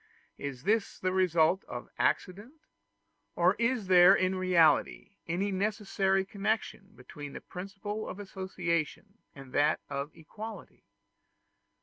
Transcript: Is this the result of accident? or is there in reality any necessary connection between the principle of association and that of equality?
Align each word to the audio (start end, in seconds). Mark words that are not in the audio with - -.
Is 0.39 0.63
this 0.63 0.97
the 0.97 1.11
result 1.13 1.63
of 1.65 1.87
accident? 1.99 2.55
or 3.35 3.53
is 3.59 3.85
there 3.85 4.15
in 4.15 4.33
reality 4.33 5.11
any 5.27 5.51
necessary 5.51 6.25
connection 6.25 6.93
between 6.95 7.33
the 7.33 7.39
principle 7.41 8.09
of 8.09 8.19
association 8.19 9.19
and 9.35 9.53
that 9.53 9.79
of 9.91 10.09
equality? 10.17 10.85